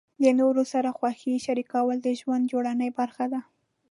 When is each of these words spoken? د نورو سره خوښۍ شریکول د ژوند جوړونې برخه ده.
د 0.23 0.25
نورو 0.39 0.63
سره 0.73 0.89
خوښۍ 0.97 1.35
شریکول 1.45 1.97
د 2.01 2.07
ژوند 2.19 2.43
جوړونې 2.51 2.89
برخه 2.99 3.25
ده. 3.33 3.41